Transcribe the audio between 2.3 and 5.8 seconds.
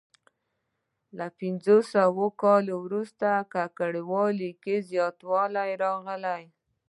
کال وروسته ککړوالي کې زیاتوالی